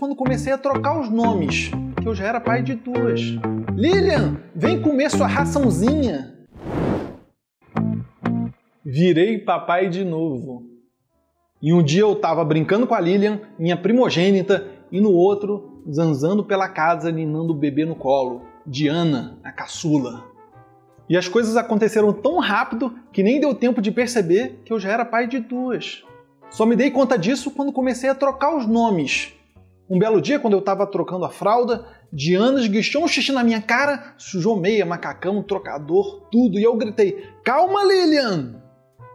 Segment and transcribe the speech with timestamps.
[0.00, 3.20] quando comecei a trocar os nomes, que eu já era pai de duas.
[3.74, 6.38] Lilian, vem comer sua raçãozinha.
[8.84, 10.62] Virei papai de novo.
[11.60, 16.44] E um dia eu estava brincando com a Lilian, minha primogênita, e no outro, zanzando
[16.44, 20.24] pela casa, ninando o bebê no colo, Diana, a caçula.
[21.08, 24.92] E as coisas aconteceram tão rápido que nem deu tempo de perceber que eu já
[24.92, 26.04] era pai de duas.
[26.50, 29.36] Só me dei conta disso quando comecei a trocar os nomes.
[29.90, 33.62] Um belo dia, quando eu estava trocando a fralda, Diana esguichou um xixi na minha
[33.62, 38.62] cara, sujou meia, macacão, trocador, tudo, e eu gritei: Calma, Lilian!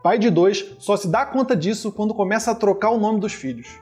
[0.01, 3.33] Pai de dois só se dá conta disso quando começa a trocar o nome dos
[3.33, 3.79] filhos.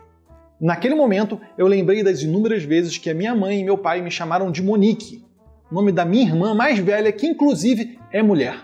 [0.59, 4.12] Naquele momento, eu lembrei das inúmeras vezes que a minha mãe e meu pai me
[4.12, 5.26] chamaram de Monique,
[5.71, 8.55] nome da minha irmã mais velha, que inclusive é mulher.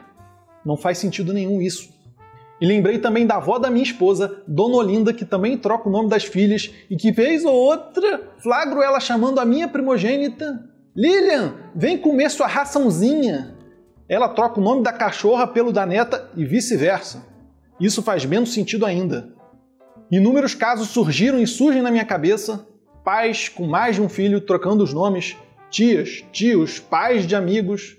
[0.65, 1.96] Não faz sentido nenhum isso.
[2.59, 6.09] E lembrei também da avó da minha esposa, Dona Olinda, que também troca o nome
[6.09, 11.95] das filhas e que vez ou outra flagro ela chamando a minha primogênita Lilian, vem
[11.95, 13.55] comer sua raçãozinha.
[14.09, 17.23] Ela troca o nome da cachorra pelo da neta e vice-versa.
[17.79, 19.29] Isso faz menos sentido ainda.
[20.09, 22.67] Inúmeros casos surgiram e surgem na minha cabeça:
[23.03, 25.37] pais com mais de um filho trocando os nomes,
[25.69, 27.95] tias, tios, pais de amigos.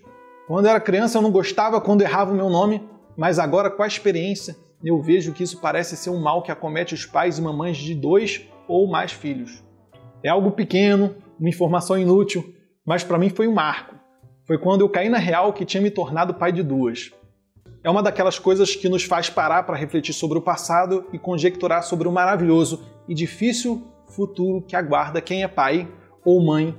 [0.48, 2.82] Quando era criança eu não gostava quando errava o meu nome,
[3.18, 6.94] mas agora com a experiência eu vejo que isso parece ser um mal que acomete
[6.94, 9.64] os pais e mamães de dois ou mais filhos.
[10.22, 12.54] É algo pequeno, uma informação inútil,
[12.86, 13.96] mas para mim foi um marco.
[14.46, 17.10] Foi quando eu caí na real que tinha me tornado pai de duas.
[17.82, 21.82] É uma daquelas coisas que nos faz parar para refletir sobre o passado e conjecturar
[21.82, 25.88] sobre o maravilhoso e difícil futuro que aguarda quem é pai
[26.24, 26.76] ou mãe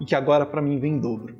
[0.00, 1.36] e que agora para mim vem em dobro.